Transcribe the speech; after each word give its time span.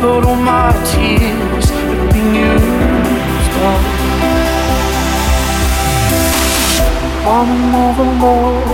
but 0.00 0.24
all 0.24 0.36
my 0.36 0.70
tears 0.90 1.70
have 1.70 2.12
been 2.12 2.34
used 2.34 3.54
up. 3.68 3.82
On 7.26 7.46
another 7.58 8.10
love, 8.24 8.68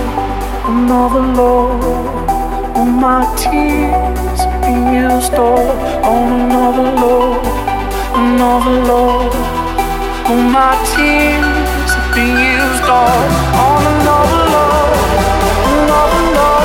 another 0.69 1.25
love, 1.39 2.77
all 2.77 2.85
my 2.85 3.21
tears 3.35 4.39
have 4.39 4.61
been 4.61 4.93
used 4.93 5.33
up. 5.33 6.05
On 6.05 6.27
another 6.41 6.89
love, 7.03 7.45
another 8.15 8.77
love. 8.91 9.35
All 10.27 10.37
my 10.37 10.73
tears 10.95 11.91
have 11.93 12.15
been 12.15 12.35
used 12.37 12.83
all 12.89 13.25
on 13.65 13.81
another 13.93 14.43
love, 14.55 15.05
another 15.69 16.23
love. 16.33 16.64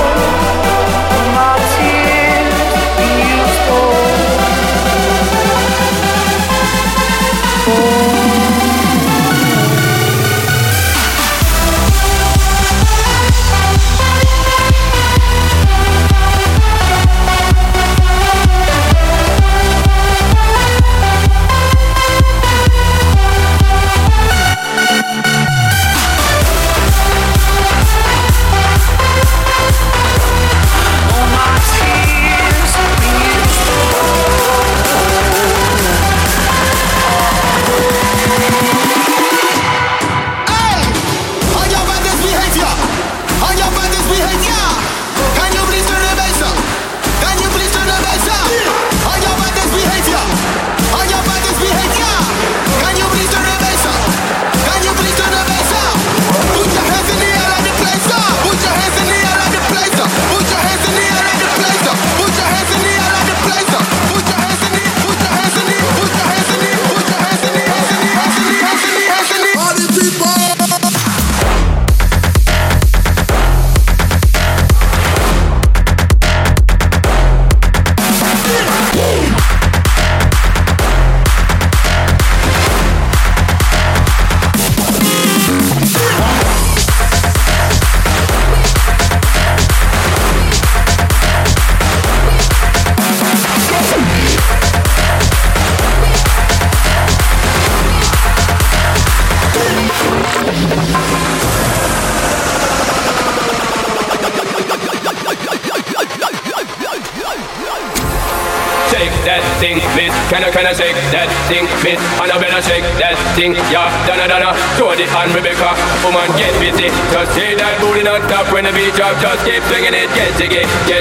Thing, 113.37 113.55
yeah. 113.71 113.89
Donna, 114.07 114.27
Donna, 114.27 114.51
Jody 114.77 115.05
and 115.05 115.31
Rebecca. 115.35 115.71
Woman, 116.03 116.27
get 116.37 116.53
busy. 116.59 116.89
Just 117.13 117.33
see 117.35 117.55
that 117.55 117.75
booty 117.81 118.03
not 118.03 118.23
stop 118.27 118.47
when 118.53 118.65
the 118.65 118.73
beat 118.73 118.95
drop. 118.95 119.15
Just 119.21 119.45
keep 119.47 119.63
swinging 119.69 119.95
it, 119.95 120.09
get 120.17 120.31
jiggy. 120.39 120.65
Get 120.87 121.00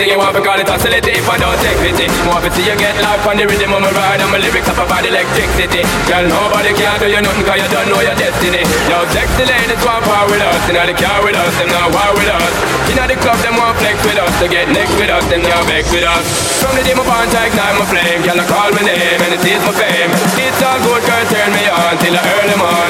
percolate 0.00 0.08
you 0.08 0.18
want. 0.18 0.34
Because 0.36 0.60
it's 0.60 0.70
oscillate 0.70 1.08
if 1.08 1.28
I 1.28 1.36
don't 1.36 1.58
take 1.60 1.78
pity. 1.84 2.06
To 2.08 2.48
see 2.56 2.64
you 2.64 2.76
get 2.80 2.96
life 3.04 3.26
on 3.28 3.36
the 3.36 3.44
rhythm 3.44 3.72
of 3.76 3.84
my 3.84 3.92
ride. 3.92 4.20
And 4.20 4.30
my 4.32 4.38
lyrics 4.40 4.68
up 4.68 4.80
about 4.80 5.04
electricity. 5.04 5.84
Girl, 6.08 6.24
nobody 6.24 6.72
can 6.72 6.96
do 7.00 7.06
you 7.12 7.20
nothing 7.20 7.44
cause 7.44 7.60
you 7.60 7.68
don't 7.68 7.88
know 7.92 8.00
your 8.00 8.16
destiny. 8.16 8.64
Yo, 8.88 8.96
sexy 9.12 9.44
ladies 9.44 9.82
want 9.84 10.04
power 10.04 10.24
with 10.30 10.40
us. 10.40 10.60
You 10.68 10.74
know 10.74 10.86
the 10.88 10.96
car 10.96 11.20
with 11.20 11.36
us, 11.36 11.52
them 11.60 11.68
not 11.68 11.92
war 11.92 12.10
with 12.16 12.32
us. 12.32 12.52
You 12.88 12.94
know 12.96 13.06
the 13.06 13.16
club, 13.20 13.38
them 13.44 13.60
want 13.60 13.76
flex 13.76 13.96
with 14.06 14.16
us. 14.16 14.32
To 14.40 14.46
get 14.48 14.72
next 14.72 14.96
with 14.96 15.12
us, 15.12 15.24
them 15.28 15.42
not 15.44 15.68
vex 15.68 15.92
with 15.92 16.04
us. 16.04 16.50
From 16.60 16.76
the 16.76 16.84
day 16.84 16.92
my 16.92 17.00
bond 17.08 17.32
to 17.32 17.40
ignite 17.40 17.72
my 17.80 17.88
flame 17.88 18.20
Can 18.20 18.36
I 18.36 18.44
call 18.44 18.68
my 18.76 18.84
name 18.84 19.16
and 19.16 19.32
it 19.32 19.40
is 19.40 19.64
my 19.64 19.72
fame 19.72 20.12
It's 20.36 20.60
all 20.60 20.76
good 20.84 21.00
girl 21.08 21.24
turn 21.32 21.50
me 21.56 21.64
on 21.72 21.96
Till 21.96 22.12
I 22.12 22.20
earn 22.20 22.48
them 22.52 22.60
on 22.60 22.89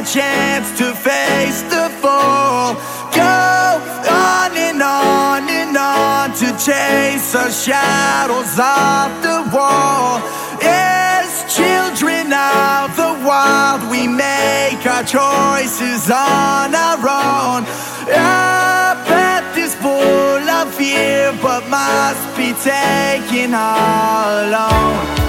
our 0.00 0.06
chance 0.06 0.78
to 0.78 0.94
face 0.94 1.60
the 1.62 1.90
fall. 2.00 2.74
Go 3.12 3.22
on 3.22 4.56
and 4.56 4.80
on 4.80 5.48
and 5.48 5.76
on 5.76 6.30
to 6.40 6.46
chase 6.64 7.34
our 7.34 7.50
shadows 7.50 8.58
off 8.58 9.10
the 9.22 9.38
wall. 9.54 10.22
As 10.62 11.44
children 11.54 12.32
of 12.32 12.96
the 12.96 13.12
wild, 13.28 13.90
we 13.90 14.08
make 14.08 14.80
our 14.86 15.04
choices 15.04 16.10
on 16.10 16.74
our 16.74 16.98
own. 16.98 17.66
Our 18.08 18.94
path 19.04 19.58
is 19.58 19.74
full 19.74 20.48
of 20.48 20.74
fear, 20.74 21.36
but 21.42 21.68
must 21.68 22.24
be 22.38 22.54
taken 22.54 23.52
all 23.52 24.46
alone. 24.48 25.19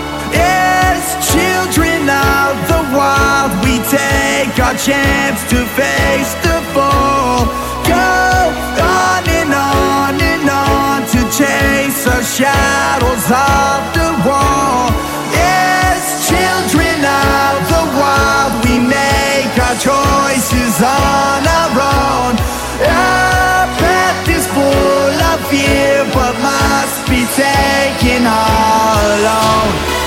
Children 1.31 2.09
of 2.09 2.53
the 2.67 2.81
wild, 2.91 3.51
we 3.63 3.79
take 3.87 4.51
our 4.59 4.75
chance 4.75 5.39
to 5.49 5.63
face 5.79 6.33
the 6.43 6.59
fall. 6.73 7.47
Go 7.87 8.11
on 8.83 9.23
and 9.39 9.53
on 9.53 10.19
and 10.19 10.49
on 10.49 10.99
to 11.13 11.19
chase 11.31 12.03
the 12.03 12.19
shadows 12.23 13.25
of 13.31 13.79
the 13.95 14.09
wall. 14.27 14.91
Yes, 15.31 16.27
children 16.27 16.99
of 16.99 17.55
the 17.71 17.83
wild, 17.95 18.51
we 18.67 18.75
make 18.79 19.55
our 19.55 19.77
choices 19.79 20.75
on 20.83 21.41
our 21.47 21.73
own. 21.79 22.33
Our 22.83 23.71
path 23.79 24.27
is 24.27 24.45
full 24.51 25.15
of 25.31 25.39
fear, 25.47 26.03
but 26.11 26.35
must 26.43 27.07
be 27.07 27.23
taken 27.39 28.27
all 28.27 28.99
alone. 29.15 30.00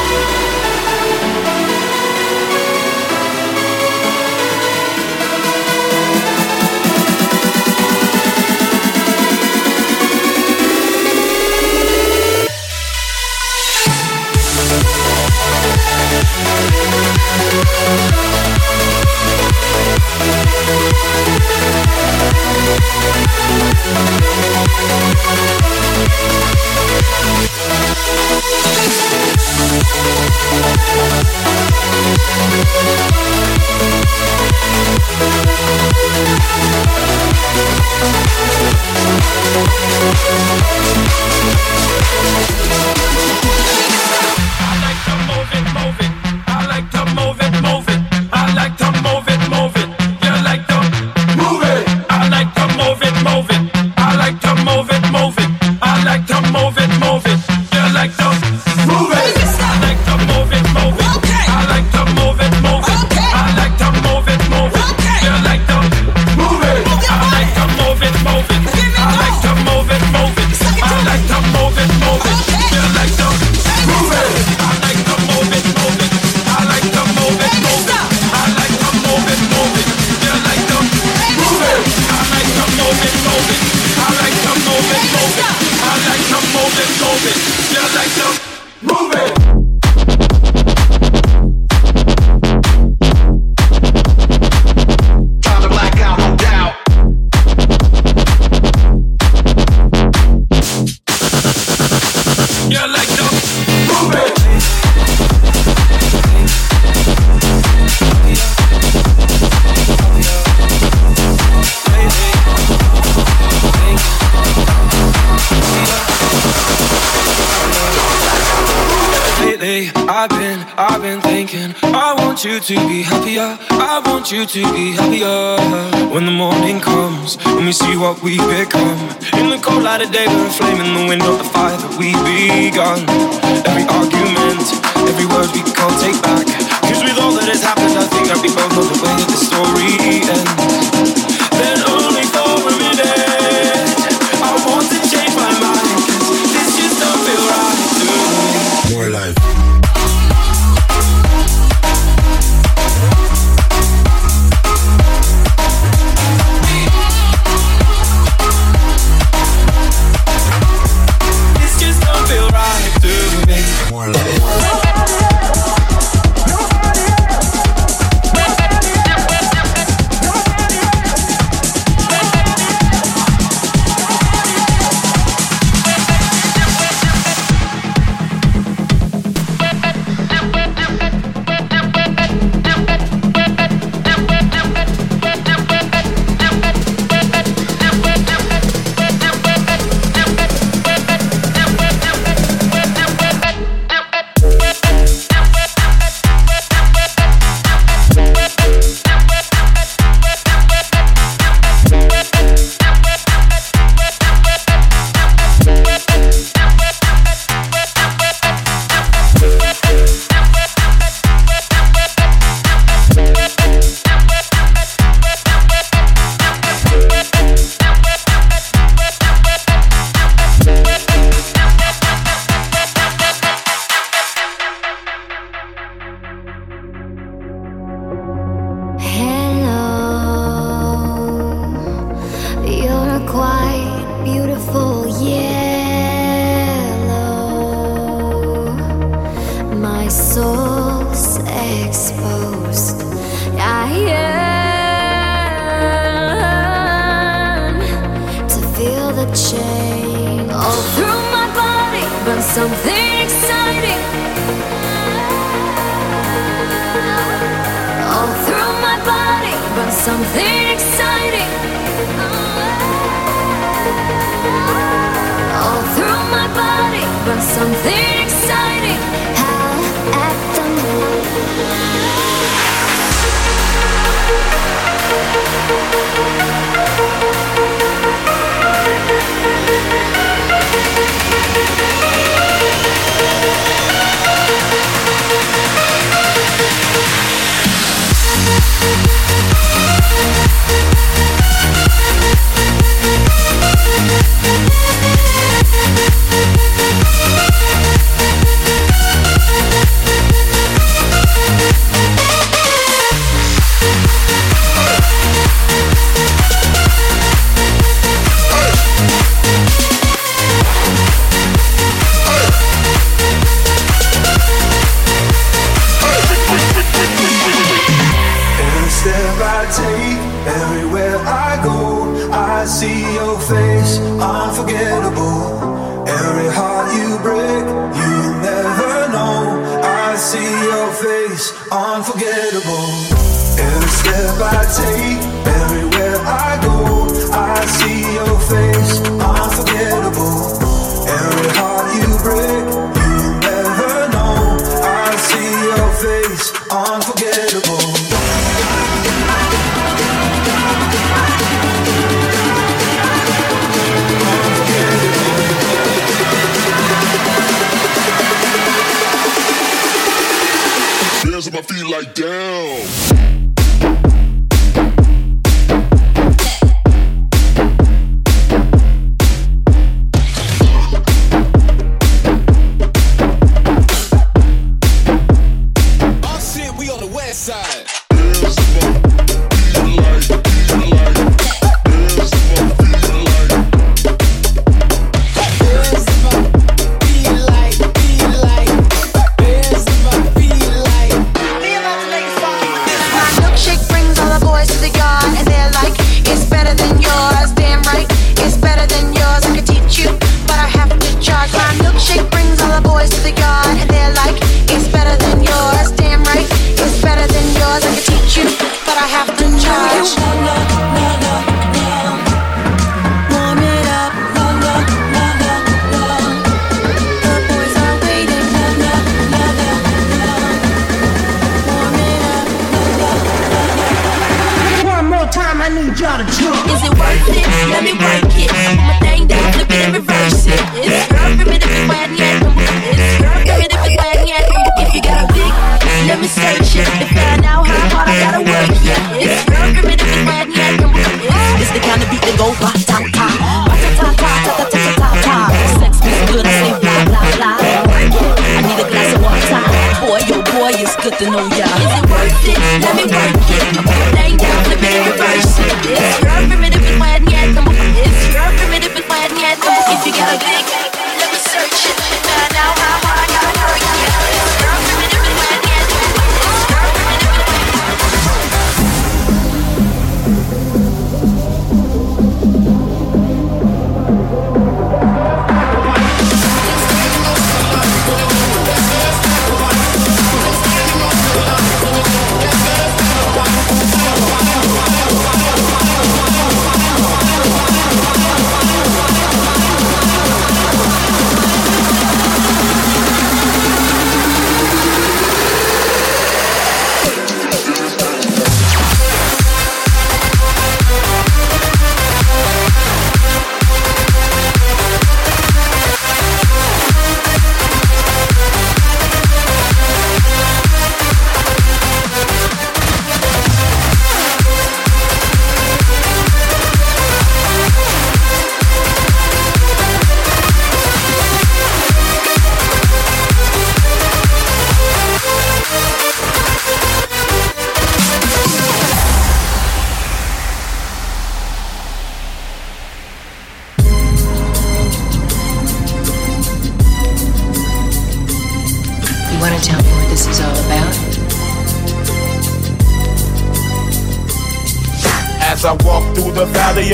good 451.04 451.18
to 451.18 451.24
know 451.26 451.36
y'all. 451.36 451.50
Is 451.50 451.92
it 451.98 452.10
worth 452.10 452.48
it? 452.48 452.58
Let 452.80 452.96
me 452.96 453.04
work 453.04 453.36
it. 453.50 453.76
I'm 453.76 454.43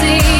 see. 0.00 0.37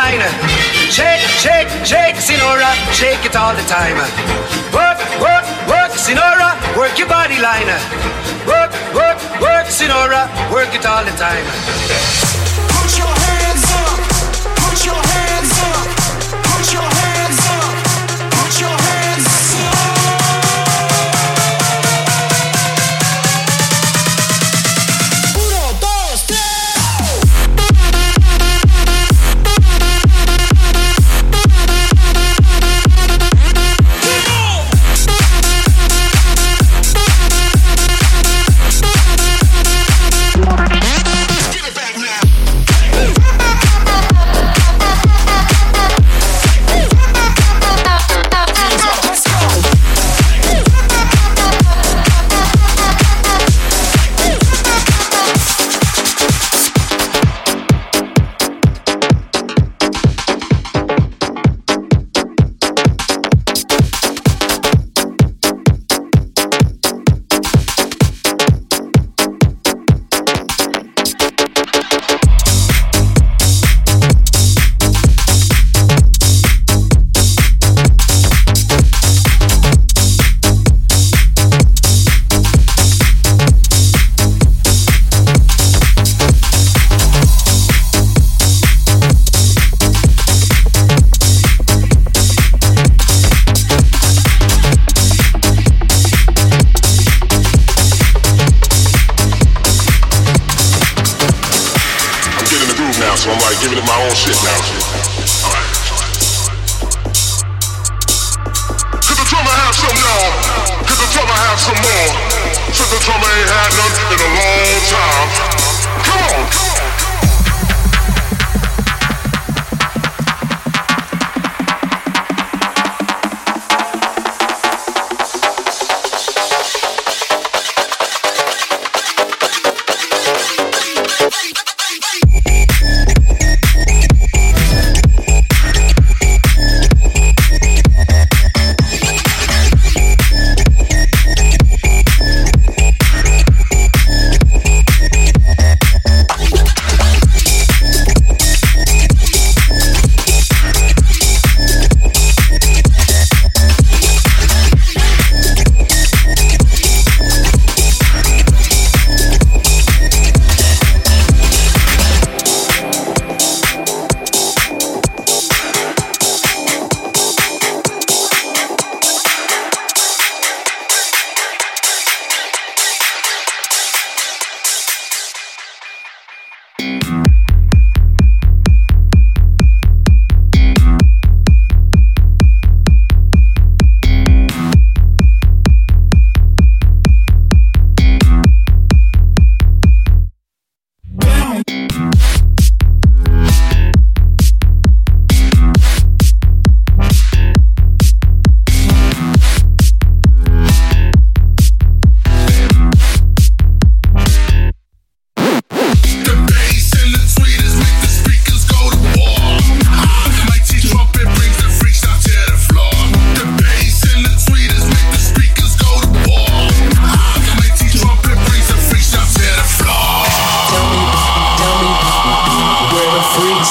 line. 0.00 0.24
Shake, 0.96 1.24
shake, 1.44 1.70
shake, 1.84 2.16
Sinora, 2.26 2.70
shake 3.00 3.22
it 3.28 3.36
all 3.36 3.54
the 3.54 3.66
time. 3.76 3.98
Work, 4.78 4.98
work, 5.26 5.46
work, 5.72 5.92
Sinora, 6.04 6.50
work 6.76 6.98
your 6.98 7.08
body 7.08 7.38
liner. 7.38 7.80
Work, 8.52 8.72
work, 8.98 9.18
work, 9.44 9.66
Sinora, 9.78 10.22
work 10.52 10.72
it 10.74 10.86
all 10.86 11.04
the 11.04 11.14
time. 11.26 12.29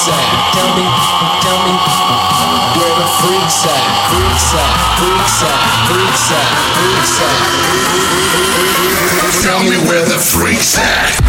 at? 0.07 0.53
Tell 0.53 0.71
me, 0.77 0.85
tell 1.43 1.59
me. 1.65 1.73
Where 2.79 2.95
the 2.95 3.07
freaks 3.19 3.65
at? 3.65 3.83
Freaks 4.07 4.53
at? 4.55 4.71
Freaks 4.95 5.43
at? 5.43 5.59
Freaks 5.91 6.31
at? 6.31 6.47
Freaks 6.79 7.19
at? 7.27 7.35
Tell 9.43 9.61
me 9.63 9.77
where 9.89 10.05
the 10.05 10.19
freaks 10.19 10.77
at? 10.77 11.28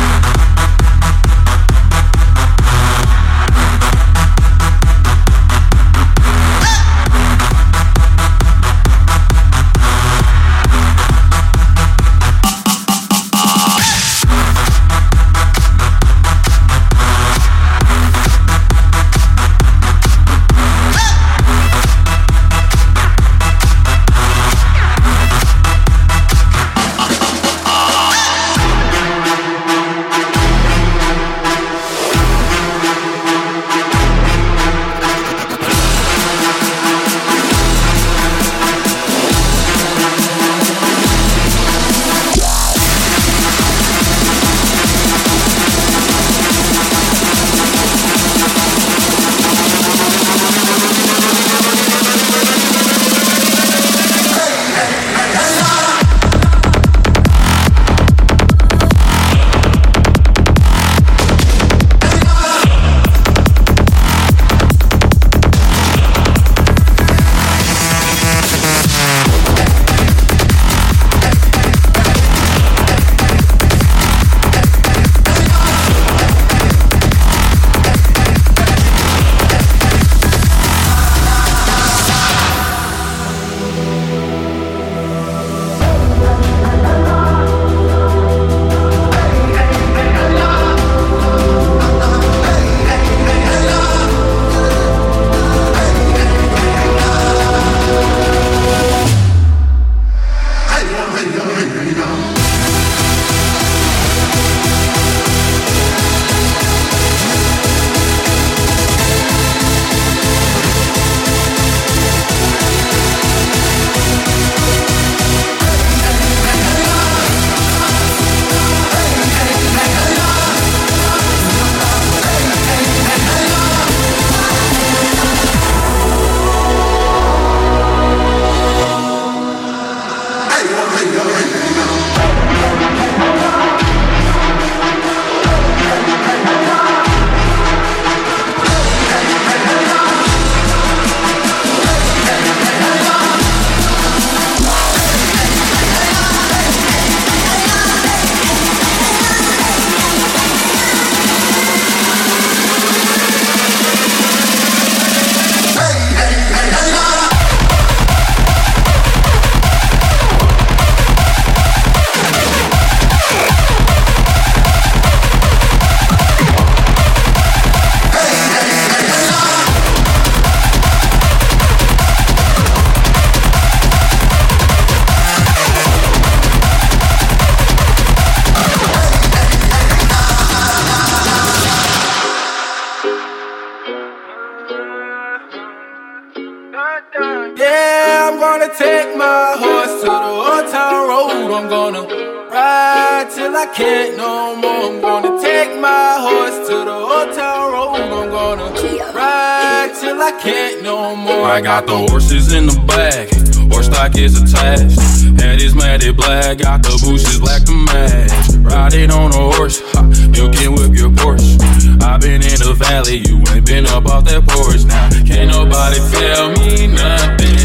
alley. 212.90 213.18
You 213.18 213.42
ain't 213.53 213.66
been 213.66 213.87
up 213.87 214.07
off 214.07 214.24
that 214.24 214.42
porch 214.46 214.85
now. 214.85 215.09
Can't 215.24 215.50
nobody 215.50 215.98
tell 216.11 216.50
me 216.59 216.87
nothing. 216.88 217.57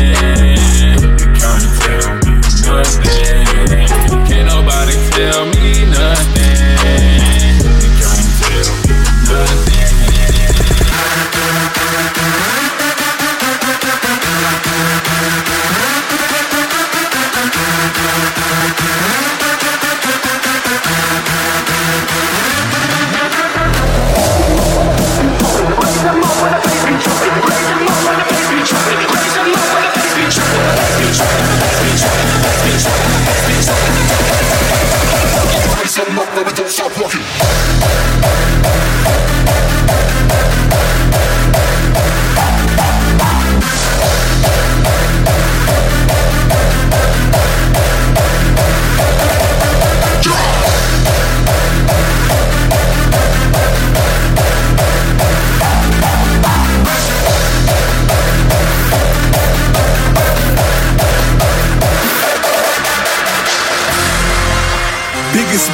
You 1.02 1.10
can't 1.42 1.70
tell 1.82 2.12
me 2.22 2.34
nothing. 2.66 3.88
Can't 4.28 4.48
nobody 4.48 4.96
tell 5.12 5.46
me. 5.48 5.55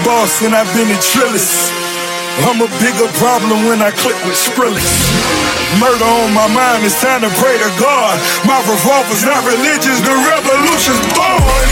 boss 0.03 0.41
and 0.41 0.53
I've 0.55 0.69
been 0.73 0.89
a 0.89 0.99
trillist. 0.99 1.71
I'm 2.47 2.63
a 2.63 2.69
bigger 2.79 3.09
problem 3.19 3.67
when 3.67 3.83
I 3.83 3.91
click 3.91 4.15
with 4.23 4.39
Skrillex. 4.39 4.81
Murder 5.77 6.07
on 6.07 6.33
my 6.33 6.47
mind, 6.47 6.83
it's 6.83 6.99
time 7.01 7.21
to 7.21 7.31
pray 7.37 7.55
to 7.59 7.71
God. 7.77 8.15
My 8.47 8.59
revolver's 8.65 9.23
not 9.27 9.43
religious, 9.43 9.99
the 10.01 10.15
revolution's 10.15 11.01
born. 11.13 11.65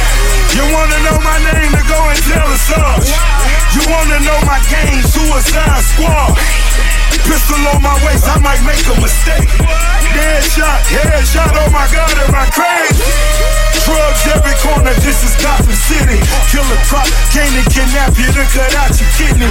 You 0.54 0.64
wanna 0.74 1.00
know 1.08 1.18
my 1.24 1.38
name, 1.54 1.72
then 1.72 1.86
go 1.88 2.02
and 2.12 2.20
tell 2.28 2.50
us 2.50 2.68
all. 2.76 3.00
You 3.74 3.84
wanna 3.88 4.20
know 4.22 4.40
my 4.46 4.60
game, 4.68 5.02
Suicide 5.04 5.84
Squad. 5.96 6.69
Pistol 7.26 7.62
on 7.74 7.82
my 7.82 7.96
waist, 8.06 8.26
I 8.30 8.38
might 8.42 8.62
make 8.66 8.82
a 8.90 8.96
mistake. 9.02 9.50
Dead 10.14 10.44
shot, 10.44 10.82
head 10.90 11.26
shot, 11.26 11.54
oh 11.54 11.70
my 11.70 11.86
god, 11.94 12.14
am 12.26 12.34
I 12.34 12.46
crazy? 12.50 13.06
Drugs 13.86 14.22
every 14.30 14.54
corner, 14.62 14.94
this 15.02 15.26
is 15.26 15.34
Gotham 15.42 15.74
City. 15.74 16.22
Killer 16.54 16.80
crop, 16.86 17.10
came 17.34 17.50
to 17.58 17.66
kidnap 17.74 18.14
you 18.18 18.30
to 18.38 18.44
cut 18.54 18.70
out 18.78 18.94
your 18.94 19.10
kidney. 19.18 19.50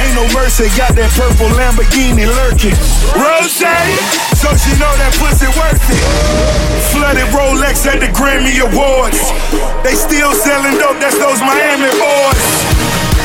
Ain't 0.00 0.14
no 0.16 0.24
mercy, 0.32 0.72
got 0.72 0.96
that 0.96 1.12
purple 1.12 1.52
Lamborghini 1.52 2.24
lurking. 2.24 2.76
Rose, 3.12 3.60
so 4.40 4.48
she 4.56 4.72
know 4.80 4.92
that 5.00 5.12
pussy 5.20 5.48
worth 5.52 5.84
it. 5.92 6.00
Flooded 6.92 7.28
Rolex 7.34 7.84
at 7.84 8.00
the 8.00 8.08
Grammy 8.12 8.56
Awards. 8.64 9.20
They 9.84 9.92
still 9.92 10.32
selling 10.32 10.80
dope, 10.80 10.96
that's 11.00 11.20
those 11.20 11.40
Miami 11.44 11.92
boys. 12.00 12.44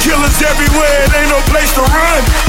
Killers 0.03 0.39
everywhere, 0.43 0.97
it 1.07 1.11
ain't 1.15 1.31
no 1.31 1.39
place 1.47 1.71
to 1.75 1.83
run. 1.87 2.48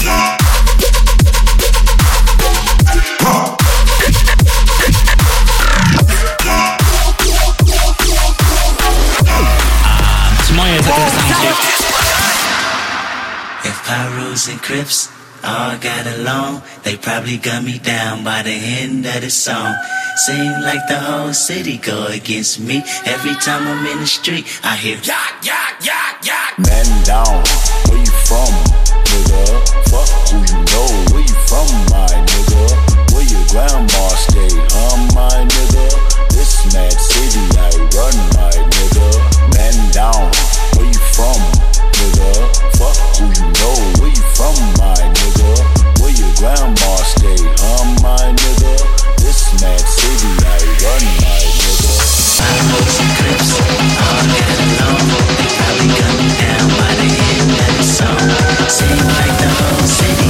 Roots 14.17 14.47
and 14.47 14.61
Crips 14.61 15.09
all 15.43 15.77
got 15.77 16.05
along. 16.07 16.61
They 16.83 16.97
probably 16.97 17.37
got 17.37 17.63
me 17.63 17.79
down 17.79 18.23
by 18.23 18.41
the 18.43 18.51
end 18.51 19.05
of 19.05 19.21
the 19.21 19.29
song. 19.29 19.75
Seem 20.25 20.51
like 20.61 20.85
the 20.87 20.99
whole 20.99 21.33
city 21.33 21.77
go 21.77 22.07
against 22.07 22.59
me. 22.59 22.83
Every 23.05 23.35
time 23.35 23.67
I'm 23.67 23.85
in 23.85 23.99
the 23.99 24.07
street, 24.07 24.45
I 24.63 24.75
hear 24.75 24.97
yak, 25.03 25.43
yak, 25.43 25.83
yak, 25.83 26.25
yak. 26.25 26.59
Man 26.59 26.87
down, 27.05 27.43
where 27.89 27.99
you 27.99 28.13
from, 28.27 28.51
nigga? 29.09 29.43
Fuck 29.89 30.09
who 30.29 30.37
you 30.45 30.59
know, 30.71 30.89
where 31.11 31.25
you 31.25 31.37
from, 31.49 31.69
my 31.89 32.11
nigga? 32.11 32.63
Where 33.13 33.25
your 33.25 33.45
grandma 33.49 34.03
stay, 34.27 34.51
huh, 34.75 34.97
my 35.15 35.45
nigga? 35.47 35.85
This 36.29 36.53
mad 36.73 36.93
city 36.93 37.43
I 37.57 37.71
run, 37.95 38.15
my 38.37 38.51
nigga. 38.51 39.07
Man 39.55 39.77
down, 39.91 40.31
where 40.75 40.87
you 40.87 41.01
from? 41.15 41.80
nigga. 42.01 42.29
Fuck 42.77 42.97
who 43.17 43.25
you 43.29 43.47
know, 43.61 43.75
where 44.01 44.09
you 44.09 44.25
from, 44.33 44.55
my 44.81 44.97
nigga. 44.97 45.51
Where 46.01 46.13
your 46.13 46.31
grandma 46.37 46.95
stay, 47.05 47.37
huh, 47.61 47.85
my 48.01 48.33
nigga? 48.33 48.73
This 49.21 49.53
mad 49.61 49.79
city 49.79 50.31
I 50.41 50.59
run, 50.81 51.03
my 51.21 51.41
nigga. 51.61 51.93
I 52.41 52.53
know 52.67 52.81
she 52.89 53.05
creeps 53.21 53.51
all 54.01 54.25
in 54.33 54.57
alone. 54.65 55.07
They 55.37 55.49
probably 55.57 55.87
gun 55.93 56.19
down 56.41 56.67
by 56.79 56.91
the 56.97 57.09
end 57.37 57.51
of 57.53 57.71
the 57.77 57.85
song. 57.85 58.27
Seem 58.69 58.97
like 59.13 59.35
the 59.37 59.49
whole 59.61 59.87
city. 59.87 60.20